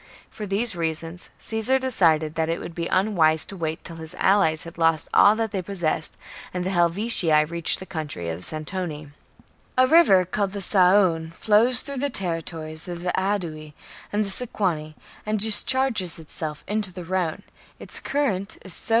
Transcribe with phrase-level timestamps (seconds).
[0.31, 4.63] For these reasons Caesar decided that it would be unwise to wait till his allies
[4.63, 6.17] had lost all that they possessed,
[6.51, 9.11] and the Helvetii reached the country of the Santoni.
[9.75, 9.75] Se^Heimfi 12.
[9.77, 13.73] A river called the Saone flows through sa°6ne?^ thc terHtorics of the Aedui
[14.11, 17.43] and the Sequani, and SSThefr discharges itself into the Rhone:
[17.77, 18.89] its current is so ti^\%%tnk.